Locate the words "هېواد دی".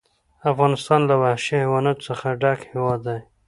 2.71-3.19